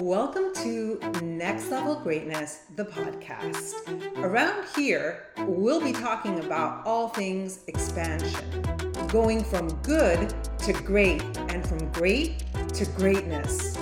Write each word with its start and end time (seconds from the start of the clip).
Welcome 0.00 0.52
to 0.56 0.98
Next 1.22 1.70
Level 1.70 1.94
Greatness, 1.94 2.62
the 2.74 2.84
podcast. 2.84 3.74
Around 4.18 4.66
here, 4.74 5.26
we'll 5.46 5.80
be 5.80 5.92
talking 5.92 6.40
about 6.40 6.84
all 6.84 7.08
things 7.08 7.60
expansion, 7.68 8.62
going 9.08 9.44
from 9.44 9.68
good 9.82 10.34
to 10.58 10.72
great, 10.72 11.22
and 11.48 11.66
from 11.68 11.92
great 11.92 12.42
to 12.74 12.86
greatness. 12.96 13.78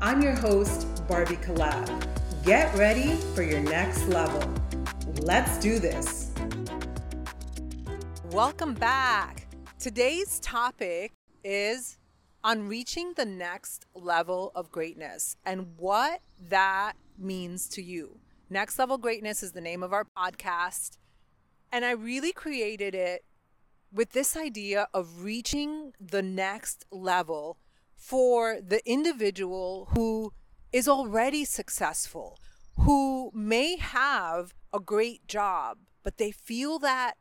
I'm 0.00 0.22
your 0.22 0.36
host, 0.36 0.86
Barbie 1.08 1.36
Kalev. 1.36 2.06
Get 2.44 2.72
ready 2.76 3.16
for 3.34 3.42
your 3.42 3.60
next 3.60 4.06
level. 4.06 4.48
Let's 5.22 5.58
do 5.58 5.80
this. 5.80 6.30
Welcome 8.30 8.74
back. 8.74 9.48
Today's 9.80 10.38
topic 10.40 11.12
is 11.42 11.98
on 12.46 12.68
reaching 12.68 13.12
the 13.14 13.24
next 13.24 13.86
level 13.92 14.52
of 14.54 14.70
greatness 14.70 15.36
and 15.44 15.66
what 15.76 16.20
that 16.40 16.92
means 17.18 17.66
to 17.66 17.82
you. 17.82 18.20
Next 18.48 18.78
Level 18.78 18.98
Greatness 18.98 19.42
is 19.42 19.50
the 19.50 19.60
name 19.60 19.82
of 19.82 19.92
our 19.92 20.06
podcast. 20.16 20.96
And 21.72 21.84
I 21.84 21.90
really 21.90 22.30
created 22.30 22.94
it 22.94 23.24
with 23.92 24.12
this 24.12 24.36
idea 24.36 24.86
of 24.94 25.24
reaching 25.24 25.92
the 25.98 26.22
next 26.22 26.84
level 26.92 27.58
for 27.96 28.60
the 28.60 28.80
individual 28.88 29.88
who 29.96 30.32
is 30.72 30.86
already 30.86 31.44
successful, 31.44 32.38
who 32.78 33.32
may 33.34 33.76
have 33.76 34.54
a 34.72 34.78
great 34.78 35.26
job, 35.26 35.78
but 36.04 36.18
they 36.18 36.30
feel 36.30 36.78
that 36.78 37.14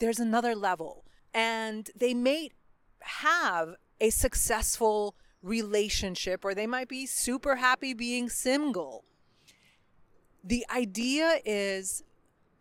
there's 0.00 0.20
another 0.20 0.54
level 0.54 1.06
and 1.32 1.90
they 1.96 2.12
may 2.12 2.50
have 3.00 3.76
a 4.00 4.10
successful 4.10 5.14
relationship 5.42 6.44
or 6.44 6.54
they 6.54 6.66
might 6.66 6.88
be 6.88 7.06
super 7.06 7.56
happy 7.56 7.94
being 7.94 8.28
single. 8.28 9.04
The 10.44 10.64
idea 10.74 11.38
is 11.44 12.02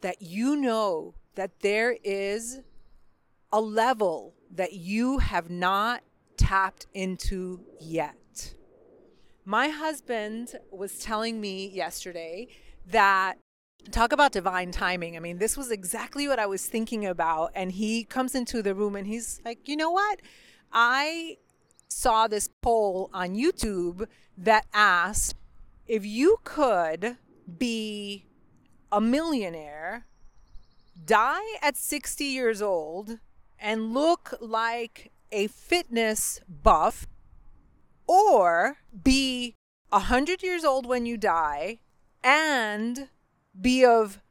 that 0.02 0.22
you 0.22 0.56
know 0.56 1.16
that 1.36 1.60
there 1.62 1.98
is 2.04 2.62
a 3.52 3.62
level 3.62 4.34
that 4.52 4.74
you 4.74 5.20
have 5.20 5.50
not 5.50 6.04
tapped 6.38 6.88
into 6.94 7.62
yet. 7.80 8.54
My 9.46 9.70
husband 9.70 10.56
was 10.72 11.00
telling 11.00 11.42
me 11.42 11.68
yesterday 11.68 12.48
that 12.88 13.36
talk 13.92 14.12
about 14.12 14.32
divine 14.32 14.72
timing. 14.72 15.16
I 15.16 15.20
mean, 15.20 15.38
this 15.38 15.58
was 15.58 15.72
exactly 15.72 16.28
what 16.28 16.40
I 16.40 16.46
was 16.46 16.66
thinking 16.66 17.06
about. 17.06 17.52
And 17.56 17.72
he 17.72 18.04
comes 18.04 18.36
into 18.36 18.62
the 18.62 18.76
room 18.76 18.96
and 18.96 19.08
he's 19.08 19.42
like, 19.44 19.68
you 19.68 19.76
know 19.76 19.90
what? 19.90 20.20
I 20.72 21.38
saw 21.88 22.28
this 22.28 22.50
poll 22.62 23.10
on 23.14 23.36
YouTube 23.36 24.08
that 24.38 24.66
asked 24.74 25.36
if 25.88 26.06
you 26.06 26.38
could 26.44 27.18
be 27.58 28.26
a 28.92 29.02
millionaire, 29.02 30.06
die 31.06 31.58
at 31.62 31.76
60 31.76 32.24
years 32.24 32.62
old, 32.62 33.20
and 33.60 33.94
look 33.94 34.34
like 34.40 35.12
a 35.32 35.48
fitness 35.48 36.40
buff, 36.48 37.08
or 38.08 38.78
be 39.04 39.56
100 39.90 40.44
years 40.44 40.64
old 40.64 40.86
when 40.86 41.06
you 41.06 41.18
die 41.18 41.80
and 42.24 43.10
be 43.60 43.84
of 43.86 44.22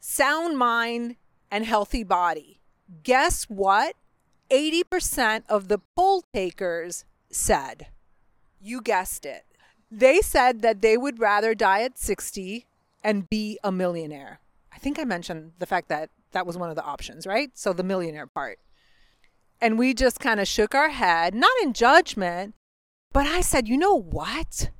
sound 0.00 0.56
mind 0.56 1.16
and 1.50 1.64
healthy 1.66 2.04
body. 2.04 2.60
Guess 3.02 3.44
what? 3.44 3.94
80% 4.52 5.44
of 5.48 5.68
the 5.68 5.78
poll 5.96 6.22
takers 6.34 7.04
said, 7.30 7.86
you 8.60 8.82
guessed 8.82 9.24
it, 9.24 9.46
they 9.90 10.20
said 10.20 10.60
that 10.60 10.82
they 10.82 10.96
would 10.96 11.18
rather 11.18 11.54
die 11.54 11.82
at 11.82 11.98
60 11.98 12.66
and 13.02 13.28
be 13.28 13.58
a 13.64 13.72
millionaire. 13.72 14.40
I 14.72 14.78
think 14.78 14.98
I 14.98 15.04
mentioned 15.04 15.52
the 15.58 15.66
fact 15.66 15.88
that 15.88 16.10
that 16.32 16.46
was 16.46 16.56
one 16.58 16.70
of 16.70 16.76
the 16.76 16.84
options, 16.84 17.26
right? 17.26 17.50
So 17.54 17.72
the 17.72 17.82
millionaire 17.82 18.26
part. 18.26 18.58
And 19.60 19.78
we 19.78 19.94
just 19.94 20.20
kind 20.20 20.40
of 20.40 20.48
shook 20.48 20.74
our 20.74 20.90
head, 20.90 21.34
not 21.34 21.50
in 21.62 21.72
judgment, 21.72 22.54
but 23.12 23.26
I 23.26 23.40
said, 23.40 23.68
you 23.68 23.76
know 23.76 23.98
what? 23.98 24.70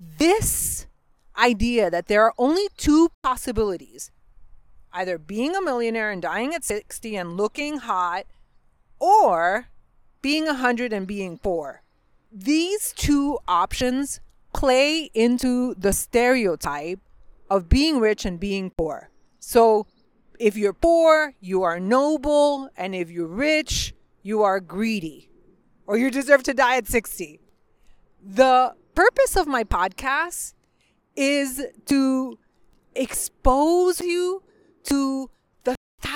This 0.00 0.86
idea 1.36 1.90
that 1.90 2.06
there 2.06 2.22
are 2.24 2.34
only 2.38 2.68
two 2.76 3.10
possibilities 3.22 4.10
either 4.92 5.18
being 5.18 5.54
a 5.54 5.60
millionaire 5.60 6.10
and 6.10 6.22
dying 6.22 6.54
at 6.54 6.64
60 6.64 7.14
and 7.14 7.36
looking 7.36 7.78
hot 7.78 8.24
or 8.98 9.68
being 10.22 10.46
100 10.46 10.92
and 10.92 11.06
being 11.06 11.38
poor. 11.38 11.82
These 12.32 12.92
two 12.96 13.38
options 13.46 14.20
play 14.52 15.10
into 15.14 15.74
the 15.74 15.92
stereotype 15.92 17.00
of 17.50 17.68
being 17.68 18.00
rich 18.00 18.24
and 18.24 18.38
being 18.38 18.70
poor. 18.70 19.10
So 19.38 19.86
if 20.38 20.56
you're 20.56 20.72
poor, 20.72 21.34
you 21.40 21.62
are 21.62 21.80
noble, 21.80 22.68
and 22.76 22.94
if 22.94 23.10
you're 23.10 23.26
rich, 23.26 23.94
you 24.22 24.42
are 24.42 24.60
greedy, 24.60 25.30
or 25.86 25.96
you 25.96 26.10
deserve 26.10 26.42
to 26.44 26.54
die 26.54 26.76
at 26.76 26.86
60. 26.86 27.40
The 28.22 28.74
purpose 28.94 29.36
of 29.36 29.46
my 29.46 29.64
podcast 29.64 30.54
is 31.16 31.64
to 31.86 32.38
expose 32.94 34.00
you 34.00 34.42
to 34.84 35.30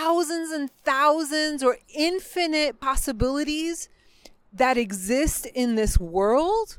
thousands 0.03 0.51
and 0.51 0.69
thousands 0.85 1.63
or 1.63 1.79
infinite 1.95 2.81
possibilities 2.81 3.89
that 4.53 4.77
exist 4.77 5.47
in 5.47 5.77
this 5.77 5.99
world 5.99 6.79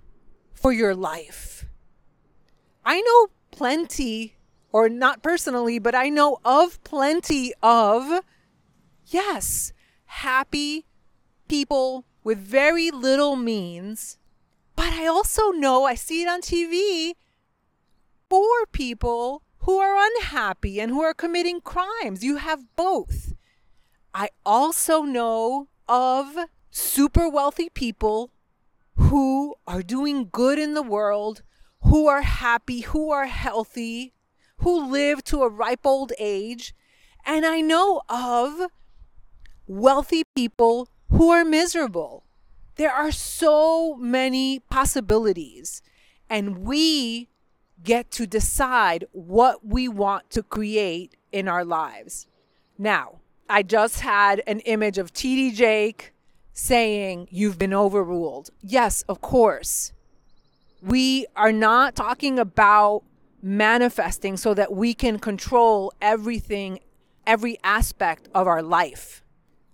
for 0.53 0.73
your 0.73 0.93
life. 0.93 1.65
I 2.83 2.99
know 2.99 3.27
plenty, 3.49 4.35
or 4.73 4.89
not 4.89 5.23
personally, 5.23 5.79
but 5.79 5.95
I 5.95 6.09
know 6.09 6.39
of 6.43 6.83
plenty 6.83 7.53
of, 7.63 8.25
yes, 9.05 9.71
happy 10.05 10.85
people 11.47 12.05
with 12.25 12.39
very 12.39 12.91
little 12.91 13.37
means. 13.37 14.17
But 14.75 14.91
I 14.91 15.07
also 15.07 15.51
know, 15.51 15.85
I 15.85 15.95
see 15.95 16.23
it 16.23 16.27
on 16.27 16.41
TV, 16.41 17.13
poor 18.27 18.65
people 18.73 19.42
who 19.63 19.77
are 19.77 19.95
unhappy 19.97 20.79
and 20.79 20.91
who 20.91 21.01
are 21.01 21.13
committing 21.13 21.61
crimes. 21.61 22.23
You 22.23 22.37
have 22.37 22.65
both. 22.75 23.33
I 24.13 24.29
also 24.45 25.03
know 25.03 25.69
of 25.87 26.37
super 26.69 27.29
wealthy 27.29 27.69
people 27.69 28.31
who 28.95 29.55
are 29.65 29.81
doing 29.81 30.29
good 30.31 30.59
in 30.59 30.73
the 30.73 30.83
world, 30.83 31.43
who 31.83 32.07
are 32.07 32.21
happy, 32.21 32.81
who 32.81 33.09
are 33.11 33.25
healthy, 33.25 34.13
who 34.57 34.91
live 34.91 35.23
to 35.25 35.43
a 35.43 35.49
ripe 35.49 35.85
old 35.85 36.11
age. 36.19 36.75
And 37.25 37.45
I 37.45 37.61
know 37.61 38.01
of 38.09 38.69
wealthy 39.65 40.23
people 40.35 40.89
who 41.09 41.29
are 41.29 41.45
miserable. 41.45 42.25
There 42.75 42.91
are 42.91 43.11
so 43.11 43.95
many 43.95 44.59
possibilities. 44.59 45.81
And 46.29 46.59
we 46.59 47.29
get 47.83 48.11
to 48.11 48.25
decide 48.25 49.05
what 49.11 49.65
we 49.65 49.87
want 49.87 50.29
to 50.31 50.43
create 50.43 51.15
in 51.31 51.47
our 51.47 51.65
lives. 51.65 52.27
Now, 52.77 53.19
I 53.49 53.63
just 53.63 53.99
had 53.99 54.41
an 54.47 54.59
image 54.61 54.97
of 54.97 55.13
TD 55.13 55.53
Jakes 55.53 56.11
saying, 56.53 57.27
You've 57.31 57.57
been 57.57 57.73
overruled. 57.73 58.49
Yes, 58.61 59.03
of 59.03 59.21
course. 59.21 59.91
We 60.81 61.25
are 61.35 61.51
not 61.51 61.95
talking 61.95 62.39
about 62.39 63.03
manifesting 63.41 64.37
so 64.37 64.53
that 64.53 64.71
we 64.71 64.93
can 64.93 65.19
control 65.19 65.91
everything, 66.01 66.79
every 67.27 67.57
aspect 67.63 68.29
of 68.33 68.47
our 68.47 68.61
life. 68.61 69.23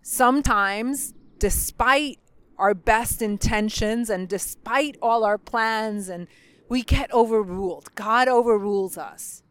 Sometimes, 0.02 1.14
despite 1.38 2.20
our 2.58 2.74
best 2.74 3.22
intentions 3.22 4.10
and 4.10 4.28
despite 4.28 4.98
all 5.02 5.24
our 5.24 5.38
plans 5.38 6.10
and 6.10 6.28
we 6.70 6.84
get 6.84 7.12
overruled. 7.12 7.94
God 7.96 8.28
overrules 8.28 8.98
us. 8.98 9.44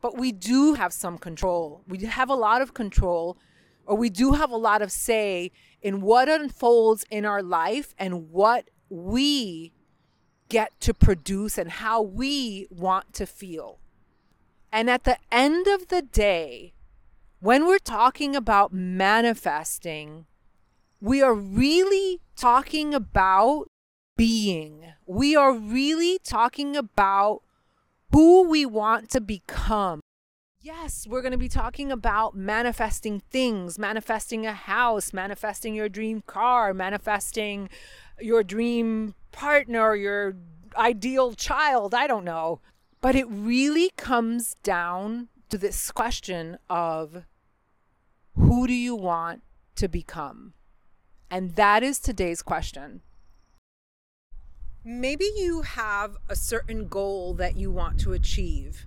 But 0.00 0.16
we 0.16 0.32
do 0.32 0.74
have 0.74 0.92
some 0.92 1.18
control. 1.18 1.82
We 1.86 1.98
have 2.06 2.30
a 2.30 2.34
lot 2.34 2.62
of 2.62 2.72
control, 2.72 3.36
or 3.84 3.96
we 3.96 4.08
do 4.08 4.32
have 4.32 4.50
a 4.50 4.56
lot 4.56 4.80
of 4.80 4.90
say 4.90 5.50
in 5.82 6.00
what 6.00 6.28
unfolds 6.28 7.04
in 7.10 7.26
our 7.26 7.42
life 7.42 7.94
and 7.98 8.30
what 8.30 8.70
we 8.88 9.72
get 10.48 10.78
to 10.80 10.94
produce 10.94 11.58
and 11.58 11.70
how 11.70 12.00
we 12.00 12.66
want 12.70 13.12
to 13.14 13.26
feel. 13.26 13.80
And 14.72 14.88
at 14.88 15.04
the 15.04 15.18
end 15.30 15.66
of 15.66 15.88
the 15.88 16.00
day, 16.00 16.72
when 17.40 17.66
we're 17.66 17.78
talking 17.78 18.36
about 18.36 18.72
manifesting, 18.72 20.26
we 21.00 21.22
are 21.22 21.34
really 21.34 22.20
talking 22.36 22.94
about 22.94 23.68
being. 24.20 24.84
We 25.06 25.34
are 25.34 25.54
really 25.54 26.18
talking 26.22 26.76
about 26.76 27.40
who 28.12 28.46
we 28.46 28.66
want 28.66 29.08
to 29.12 29.20
become. 29.22 30.00
Yes, 30.60 31.06
we're 31.08 31.22
going 31.22 31.32
to 31.32 31.38
be 31.38 31.48
talking 31.48 31.90
about 31.90 32.36
manifesting 32.36 33.22
things, 33.30 33.78
manifesting 33.78 34.44
a 34.44 34.52
house, 34.52 35.14
manifesting 35.14 35.74
your 35.74 35.88
dream 35.88 36.22
car, 36.26 36.74
manifesting 36.74 37.70
your 38.20 38.42
dream 38.42 39.14
partner, 39.32 39.94
your 39.94 40.36
ideal 40.76 41.32
child. 41.32 41.94
I 41.94 42.06
don't 42.06 42.26
know. 42.26 42.60
But 43.00 43.14
it 43.14 43.26
really 43.26 43.90
comes 43.96 44.54
down 44.62 45.28
to 45.48 45.56
this 45.56 45.90
question 45.90 46.58
of 46.68 47.24
who 48.34 48.66
do 48.66 48.74
you 48.74 48.94
want 48.94 49.40
to 49.76 49.88
become? 49.88 50.52
And 51.30 51.56
that 51.56 51.82
is 51.82 51.98
today's 51.98 52.42
question. 52.42 53.00
Maybe 54.84 55.30
you 55.36 55.60
have 55.60 56.16
a 56.30 56.34
certain 56.34 56.88
goal 56.88 57.34
that 57.34 57.54
you 57.54 57.70
want 57.70 58.00
to 58.00 58.14
achieve, 58.14 58.86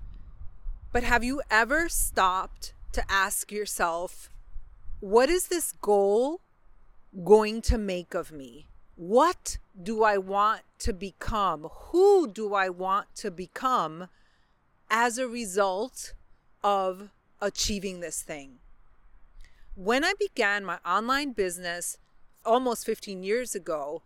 but 0.91 1.03
have 1.03 1.23
you 1.23 1.43
ever 1.51 1.87
stopped 1.87 2.73
to 2.93 3.03
ask 3.11 3.51
yourself, 3.51 4.31
what 5.01 5.29
is 5.29 5.49
this 5.49 5.71
goal 5.81 6.41
going 7.23 7.61
to 7.63 7.77
make 7.77 8.15
of 8.15 8.31
me? 8.31 8.65
What 8.95 9.59
do 9.81 10.03
I 10.03 10.17
want 10.17 10.61
to 10.79 10.93
become? 10.93 11.67
Who 11.71 12.27
do 12.27 12.55
I 12.55 12.69
want 12.69 13.15
to 13.17 13.29
become 13.29 14.07
as 14.89 15.19
a 15.19 15.27
result 15.27 16.15
of 16.63 17.11
achieving 17.39 17.99
this 17.99 18.23
thing? 18.23 18.57
When 19.75 20.03
I 20.03 20.13
began 20.19 20.65
my 20.65 20.79
online 20.83 21.33
business 21.33 21.99
almost 22.43 22.83
15 22.83 23.21
years 23.21 23.53
ago, 23.53 24.01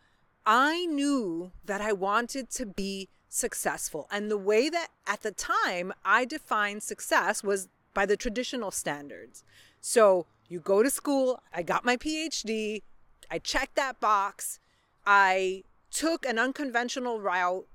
I 0.50 0.86
knew 0.86 1.52
that 1.66 1.82
I 1.82 1.92
wanted 1.92 2.50
to 2.52 2.66
be 2.66 3.10
successful. 3.28 4.08
And 4.10 4.32
the 4.32 4.38
way 4.38 4.70
that 4.70 4.88
at 5.06 5.22
the 5.22 5.32
time 5.32 5.92
I 6.06 6.24
defined 6.24 6.84
success 6.84 7.44
was 7.44 7.68
by 7.94 8.06
the 8.06 8.16
traditional 8.16 8.72
standards. 8.72 9.44
So 9.82 10.26
you 10.48 10.62
go 10.62 10.82
to 10.82 10.90
school, 10.90 11.42
I 11.54 11.64
got 11.64 11.84
my 11.84 11.98
PhD, 11.98 12.82
I 13.30 13.40
checked 13.40 13.76
that 13.76 14.00
box, 14.00 14.60
I 15.06 15.64
took 15.92 16.26
an 16.26 16.40
unconventional 16.40 17.20
route 17.20 17.68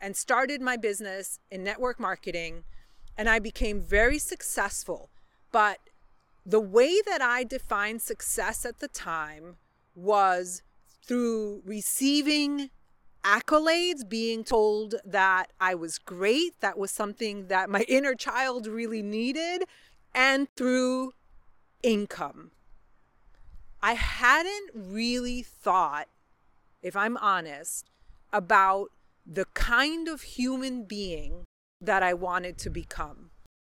and 0.00 0.16
started 0.16 0.60
my 0.60 0.76
business 0.76 1.38
in 1.48 1.62
network 1.62 2.00
marketing, 2.00 2.64
and 3.16 3.28
I 3.28 3.38
became 3.38 3.80
very 3.80 4.18
successful. 4.18 5.10
But 5.52 5.78
the 6.44 6.58
way 6.58 7.00
that 7.06 7.22
I 7.22 7.44
defined 7.44 8.02
success 8.02 8.66
at 8.66 8.80
the 8.80 8.88
time 8.88 9.58
was 9.94 10.62
through 11.10 11.60
receiving 11.64 12.70
accolades, 13.24 14.08
being 14.08 14.44
told 14.44 14.94
that 15.04 15.46
I 15.60 15.74
was 15.74 15.98
great, 15.98 16.52
that 16.60 16.78
was 16.78 16.92
something 16.92 17.48
that 17.48 17.68
my 17.68 17.80
inner 17.88 18.14
child 18.14 18.68
really 18.68 19.02
needed, 19.02 19.64
and 20.14 20.46
through 20.54 21.10
income. 21.82 22.52
I 23.82 23.94
hadn't 23.94 24.70
really 24.72 25.42
thought, 25.42 26.06
if 26.80 26.94
I'm 26.94 27.16
honest, 27.16 27.90
about 28.32 28.90
the 29.26 29.46
kind 29.46 30.06
of 30.06 30.22
human 30.22 30.84
being 30.84 31.42
that 31.80 32.04
I 32.04 32.14
wanted 32.14 32.56
to 32.58 32.70
become. 32.70 33.30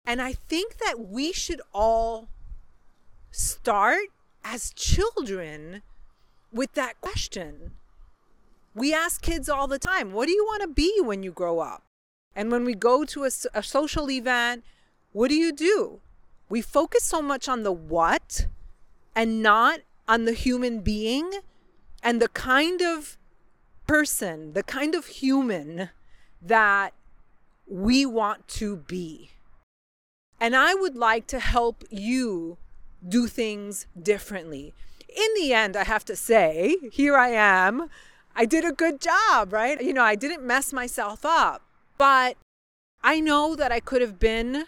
And 0.07 0.23
I 0.23 0.33
think 0.33 0.77
that 0.77 1.01
we 1.01 1.33
should 1.33 1.61
all 1.71 2.29
start 3.29 4.07
as 4.43 4.73
children 4.73 5.83
with 6.57 6.73
that 6.73 6.99
question. 6.99 7.71
We 8.73 8.93
ask 8.93 9.21
kids 9.21 9.47
all 9.47 9.67
the 9.67 9.79
time, 9.79 10.11
what 10.11 10.25
do 10.25 10.33
you 10.33 10.43
want 10.43 10.63
to 10.63 10.67
be 10.67 10.99
when 11.01 11.23
you 11.23 11.31
grow 11.31 11.59
up? 11.59 11.83
And 12.35 12.51
when 12.51 12.65
we 12.65 12.73
go 12.73 13.05
to 13.05 13.23
a, 13.23 13.29
a 13.53 13.63
social 13.63 14.09
event, 14.11 14.63
what 15.13 15.29
do 15.29 15.35
you 15.35 15.53
do? 15.53 15.99
We 16.49 16.61
focus 16.61 17.03
so 17.03 17.21
much 17.21 17.47
on 17.47 17.63
the 17.63 17.71
what 17.71 18.47
and 19.15 19.41
not 19.41 19.79
on 20.07 20.25
the 20.25 20.33
human 20.33 20.81
being 20.81 21.31
and 22.03 22.21
the 22.21 22.29
kind 22.29 22.81
of 22.81 23.17
person, 23.87 24.53
the 24.53 24.63
kind 24.63 24.95
of 24.95 25.05
human 25.07 25.89
that 26.41 26.93
we 27.67 28.05
want 28.05 28.47
to 28.47 28.77
be. 28.77 29.31
And 30.39 30.55
I 30.55 30.73
would 30.73 30.95
like 30.95 31.27
to 31.27 31.39
help 31.39 31.83
you 31.89 32.57
do 33.07 33.27
things 33.27 33.87
differently 33.99 34.73
in 35.17 35.33
the 35.35 35.53
end, 35.53 35.75
I 35.75 35.83
have 35.83 36.05
to 36.05 36.15
say, 36.15 36.77
here 36.91 37.17
I 37.17 37.29
am. 37.29 37.89
I 38.35 38.45
did 38.45 38.63
a 38.63 38.71
good 38.71 39.01
job, 39.01 39.51
right? 39.51 39.81
You 39.81 39.93
know, 39.93 40.03
I 40.03 40.15
didn't 40.15 40.45
mess 40.45 40.71
myself 40.71 41.25
up. 41.25 41.63
But 41.97 42.37
I 43.03 43.19
know 43.19 43.55
that 43.55 43.71
I 43.71 43.79
could 43.79 44.01
have 44.01 44.19
been 44.19 44.65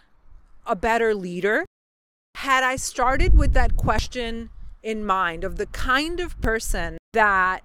a 0.65 0.75
better 0.75 1.13
leader 1.13 1.65
had 2.37 2.63
I 2.63 2.77
started 2.77 3.37
with 3.37 3.53
that 3.53 3.77
question 3.77 4.49
in 4.81 5.05
mind 5.05 5.43
of 5.43 5.57
the 5.57 5.65
kind 5.67 6.19
of 6.19 6.39
person 6.41 6.97
that 7.13 7.61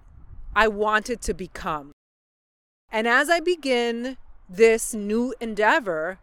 I 0.55 0.69
wanted 0.69 1.21
to 1.23 1.35
become. 1.35 1.93
And 2.91 3.09
as 3.09 3.31
I 3.31 3.41
begin 3.41 4.19
this 4.49 4.93
new 4.93 5.35
endeavor, 5.41 6.19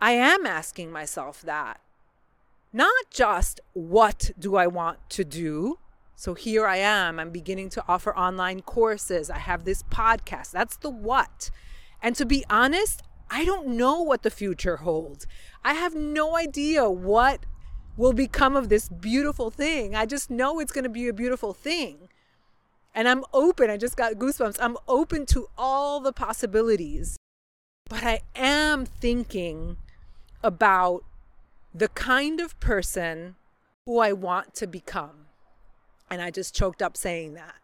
I 0.00 0.12
am 0.12 0.46
asking 0.46 0.92
myself 0.92 1.42
that. 1.42 1.80
Not 2.72 3.10
just 3.10 3.60
what 3.72 4.30
do 4.38 4.56
I 4.56 4.66
want 4.66 4.98
to 5.10 5.24
do, 5.24 5.78
so 6.18 6.32
here 6.32 6.66
I 6.66 6.78
am. 6.78 7.20
I'm 7.20 7.30
beginning 7.30 7.68
to 7.70 7.84
offer 7.86 8.16
online 8.16 8.62
courses. 8.62 9.28
I 9.28 9.38
have 9.38 9.64
this 9.64 9.82
podcast. 9.82 10.50
That's 10.50 10.78
the 10.78 10.88
what. 10.88 11.50
And 12.02 12.16
to 12.16 12.24
be 12.24 12.42
honest, 12.48 13.02
I 13.30 13.44
don't 13.44 13.68
know 13.68 14.00
what 14.00 14.22
the 14.22 14.30
future 14.30 14.78
holds. 14.78 15.26
I 15.62 15.74
have 15.74 15.94
no 15.94 16.34
idea 16.34 16.88
what 16.88 17.44
will 17.98 18.14
become 18.14 18.56
of 18.56 18.70
this 18.70 18.88
beautiful 18.88 19.50
thing. 19.50 19.94
I 19.94 20.06
just 20.06 20.30
know 20.30 20.58
it's 20.58 20.72
going 20.72 20.84
to 20.84 20.90
be 20.90 21.06
a 21.06 21.12
beautiful 21.12 21.52
thing. 21.52 22.08
And 22.94 23.06
I'm 23.08 23.22
open. 23.34 23.68
I 23.68 23.76
just 23.76 23.96
got 23.96 24.14
goosebumps. 24.14 24.56
I'm 24.58 24.78
open 24.88 25.26
to 25.26 25.48
all 25.58 26.00
the 26.00 26.14
possibilities. 26.14 27.18
But 27.90 28.04
I 28.04 28.20
am 28.34 28.86
thinking 28.86 29.76
about 30.42 31.04
the 31.74 31.88
kind 31.88 32.40
of 32.40 32.58
person 32.58 33.36
who 33.84 33.98
I 33.98 34.12
want 34.12 34.54
to 34.54 34.66
become. 34.66 35.25
And 36.10 36.22
I 36.22 36.30
just 36.30 36.54
choked 36.54 36.82
up 36.82 36.96
saying 36.96 37.34
that. 37.34 37.56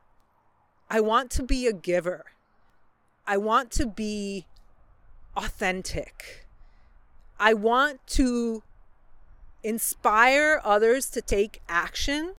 I 0.91 1.00
want 1.00 1.31
to 1.33 1.43
be 1.43 1.67
a 1.67 1.73
giver. 1.73 2.25
I 3.27 3.37
want 3.37 3.71
to 3.73 3.87
be 3.87 4.47
authentic. 5.37 6.47
I 7.39 7.55
want 7.55 8.06
to 8.09 8.62
inspire 9.62 10.61
others 10.65 11.09
to 11.11 11.23
take 11.23 11.62
action 11.69 12.35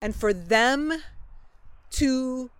and 0.00 0.16
for 0.16 0.32
them 0.32 0.92
to 1.90 2.50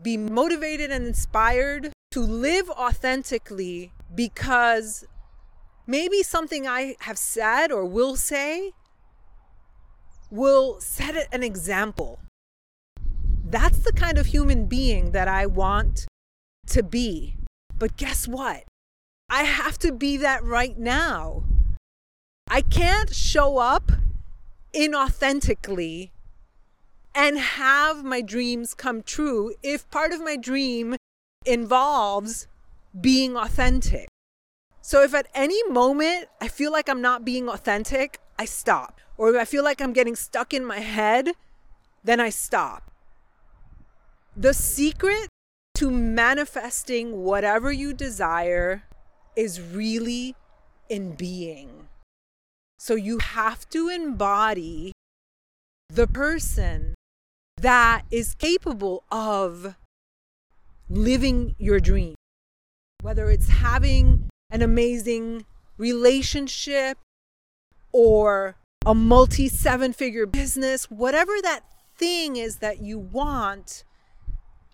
be 0.00 0.16
motivated 0.16 0.90
and 0.90 1.06
inspired 1.06 1.92
to 2.12 2.20
live 2.20 2.70
authentically 2.70 3.92
because 4.14 5.04
maybe 5.86 6.22
something 6.22 6.66
I 6.66 6.96
have 7.00 7.18
said 7.18 7.70
or 7.70 7.84
will 7.84 8.16
say 8.16 8.72
will 10.30 10.80
set 10.80 11.16
an 11.32 11.42
example. 11.42 12.20
That's 13.44 13.80
the 13.80 13.92
kind 13.92 14.16
of 14.18 14.26
human 14.26 14.66
being 14.66 15.12
that 15.12 15.28
I 15.28 15.46
want 15.46 16.06
to 16.68 16.82
be. 16.82 17.36
But 17.78 17.96
guess 17.96 18.28
what? 18.28 18.64
I 19.28 19.42
have 19.44 19.78
to 19.78 19.92
be 19.92 20.16
that 20.18 20.44
right 20.44 20.78
now. 20.78 21.44
I 22.48 22.62
can't 22.62 23.14
show 23.14 23.58
up 23.58 23.92
inauthentically 24.74 26.10
and 27.14 27.38
have 27.38 28.04
my 28.04 28.20
dreams 28.20 28.74
come 28.74 29.02
true 29.02 29.54
if 29.62 29.90
part 29.90 30.12
of 30.12 30.20
my 30.20 30.36
dream 30.36 30.96
involves 31.44 32.46
being 33.00 33.36
authentic. 33.36 34.08
So 34.90 35.04
if 35.04 35.14
at 35.14 35.28
any 35.36 35.62
moment 35.68 36.26
I 36.40 36.48
feel 36.48 36.72
like 36.72 36.88
I'm 36.88 37.00
not 37.00 37.24
being 37.24 37.48
authentic, 37.48 38.18
I 38.40 38.44
stop. 38.44 39.00
Or 39.16 39.32
if 39.32 39.40
I 39.40 39.44
feel 39.44 39.62
like 39.62 39.80
I'm 39.80 39.92
getting 39.92 40.16
stuck 40.16 40.52
in 40.52 40.64
my 40.64 40.80
head, 40.80 41.28
then 42.02 42.18
I 42.18 42.30
stop. 42.30 42.90
The 44.36 44.52
secret 44.52 45.28
to 45.76 45.92
manifesting 45.92 47.22
whatever 47.22 47.70
you 47.70 47.92
desire 47.94 48.82
is 49.36 49.60
really 49.60 50.34
in 50.88 51.12
being. 51.12 51.86
So 52.76 52.96
you 52.96 53.18
have 53.18 53.70
to 53.70 53.88
embody 53.88 54.90
the 55.88 56.08
person 56.08 56.96
that 57.58 58.06
is 58.10 58.34
capable 58.34 59.04
of 59.12 59.76
living 60.88 61.54
your 61.58 61.78
dream. 61.78 62.16
Whether 63.02 63.30
it's 63.30 63.50
having 63.50 64.19
an 64.50 64.62
amazing 64.62 65.44
relationship 65.78 66.98
or 67.92 68.56
a 68.84 68.94
multi 68.94 69.48
seven 69.48 69.92
figure 69.92 70.26
business, 70.26 70.90
whatever 70.90 71.32
that 71.42 71.60
thing 71.96 72.36
is 72.36 72.56
that 72.56 72.80
you 72.80 72.98
want, 72.98 73.84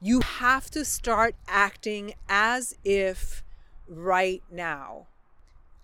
you 0.01 0.21
have 0.21 0.71
to 0.71 0.85
start 0.85 1.35
acting 1.49 2.15
as 2.29 2.77
if 2.85 3.43
right 3.89 4.43
now. 4.51 5.07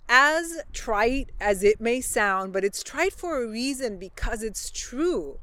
As 0.09 0.61
trite 0.73 1.31
as 1.41 1.63
it 1.63 1.81
may 1.81 2.01
sound, 2.01 2.53
but 2.53 2.65
it's 2.65 2.83
trite 2.83 3.15
for 3.15 3.43
a 3.43 3.49
reason 3.49 3.99
because 3.99 4.43
it's 4.43 4.71
true. 4.71 5.39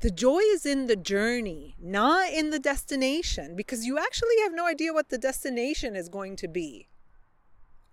The 0.00 0.10
joy 0.10 0.40
is 0.40 0.66
in 0.66 0.86
the 0.86 0.96
journey, 0.96 1.76
not 1.80 2.30
in 2.30 2.50
the 2.50 2.58
destination, 2.58 3.56
because 3.56 3.86
you 3.86 3.98
actually 3.98 4.38
have 4.42 4.52
no 4.52 4.66
idea 4.66 4.92
what 4.92 5.08
the 5.08 5.16
destination 5.16 5.96
is 5.96 6.10
going 6.10 6.36
to 6.36 6.48
be. 6.48 6.88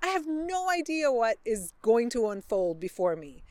I 0.04 0.08
have 0.08 0.28
no 0.28 0.70
idea 0.70 1.12
what 1.12 1.38
is 1.46 1.74
going 1.82 2.10
to 2.12 2.30
unfold 2.30 2.80
before 2.80 3.16
me. 3.16 3.44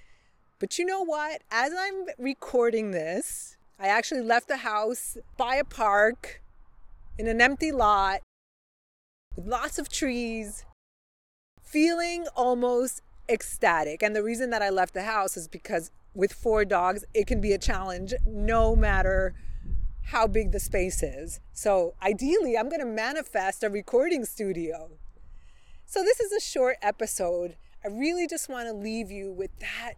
But 0.58 0.78
you 0.78 0.84
know 0.84 1.04
what? 1.04 1.42
As 1.50 1.72
I'm 1.78 2.06
recording 2.18 2.90
this, 2.90 3.56
I 3.78 3.86
actually 3.86 4.22
left 4.22 4.48
the 4.48 4.58
house 4.58 5.16
by 5.36 5.56
a 5.56 5.64
park 5.64 6.42
in 7.18 7.26
an 7.26 7.40
empty 7.40 7.72
lot 7.72 8.20
with 9.36 9.46
lots 9.46 9.78
of 9.78 9.88
trees, 9.88 10.64
feeling 11.62 12.26
almost 12.34 13.00
ecstatic. 13.28 14.02
And 14.02 14.14
the 14.14 14.22
reason 14.22 14.50
that 14.50 14.60
I 14.60 14.70
left 14.70 14.92
the 14.92 15.04
house 15.04 15.36
is 15.36 15.48
because 15.48 15.90
with 16.14 16.32
four 16.32 16.64
dogs, 16.64 17.04
it 17.14 17.26
can 17.26 17.40
be 17.40 17.52
a 17.52 17.58
challenge 17.58 18.12
no 18.26 18.74
matter 18.74 19.34
how 20.06 20.26
big 20.26 20.50
the 20.50 20.60
space 20.60 21.02
is. 21.02 21.40
So 21.52 21.94
ideally, 22.02 22.58
I'm 22.58 22.68
going 22.68 22.80
to 22.80 22.86
manifest 22.86 23.62
a 23.62 23.70
recording 23.70 24.24
studio. 24.24 24.90
So 25.90 26.04
this 26.04 26.20
is 26.20 26.30
a 26.30 26.38
short 26.38 26.76
episode. 26.82 27.56
I 27.84 27.88
really 27.88 28.28
just 28.28 28.48
want 28.48 28.68
to 28.68 28.72
leave 28.72 29.10
you 29.10 29.32
with 29.32 29.50
that 29.58 29.94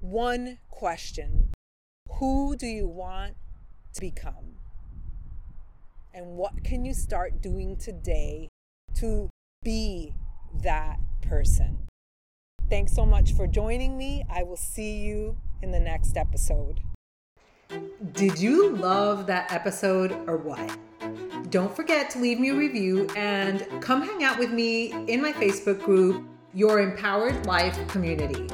one 0.00 0.58
question 0.70 1.50
Who 2.20 2.54
do 2.54 2.68
you 2.68 2.86
want 2.86 3.34
to 3.94 4.00
become? 4.00 4.54
And 6.14 6.36
what 6.36 6.62
can 6.62 6.84
you 6.84 6.94
start 6.94 7.42
doing 7.42 7.74
today 7.76 8.50
to 8.94 9.30
be 9.64 10.14
that 10.62 11.00
person? 11.22 11.88
Thanks 12.70 12.92
so 12.92 13.04
much 13.04 13.32
for 13.32 13.48
joining 13.48 13.98
me. 13.98 14.24
I 14.30 14.44
will 14.44 14.56
see 14.56 14.98
you 14.98 15.36
in 15.60 15.72
the 15.72 15.80
next 15.80 16.16
episode. 16.16 16.78
Did 18.12 18.38
you 18.38 18.76
love 18.76 19.26
that 19.26 19.52
episode 19.52 20.12
or 20.28 20.36
what? 20.36 20.78
Don't 21.52 21.76
forget 21.76 22.08
to 22.12 22.18
leave 22.18 22.40
me 22.40 22.48
a 22.48 22.54
review 22.54 23.06
and 23.14 23.66
come 23.82 24.00
hang 24.00 24.24
out 24.24 24.38
with 24.38 24.52
me 24.52 24.90
in 25.06 25.20
my 25.20 25.34
Facebook 25.34 25.82
group, 25.82 26.24
Your 26.54 26.80
Empowered 26.80 27.44
Life 27.44 27.76
Community. 27.88 28.48